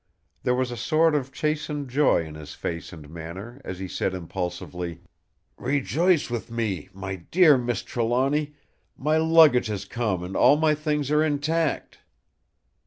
[0.41, 4.15] There was a sort of chastened joy in his face and manner as he said
[4.15, 5.01] impulsively:
[5.57, 8.55] "Rejoice with me, my dear Miss Trelawny,
[8.97, 11.99] my luggage has come and all my things are intact!"